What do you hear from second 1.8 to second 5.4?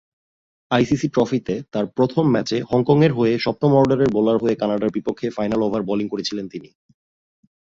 প্রথম ম্যাচে হংকংয়ের হয়ে সপ্তম অর্ডারের বোলার হয়ে কানাডার বিপক্ষে